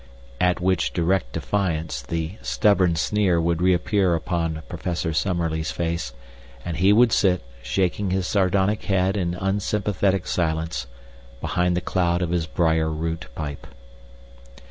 At 0.39 0.59
which 0.59 0.93
direct 0.93 1.31
defiance 1.33 2.01
the 2.01 2.31
stubborn 2.41 2.95
sneer 2.95 3.39
would 3.39 3.61
reappear 3.61 4.15
upon 4.15 4.63
Professor 4.67 5.13
Summerlee's 5.13 5.69
face, 5.71 6.13
and 6.65 6.77
he 6.77 6.91
would 6.91 7.11
sit, 7.11 7.43
shaking 7.61 8.09
his 8.09 8.25
sardonic 8.25 8.85
head 8.85 9.15
in 9.15 9.35
unsympathetic 9.35 10.25
silence, 10.25 10.87
behind 11.39 11.77
the 11.77 11.81
cloud 11.81 12.23
of 12.23 12.31
his 12.31 12.47
briar 12.47 12.89
root 12.89 13.27
pipe. 13.35 13.67